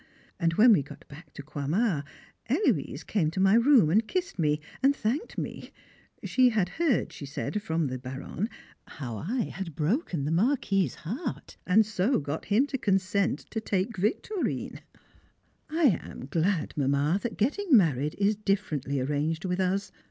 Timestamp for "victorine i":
13.95-15.99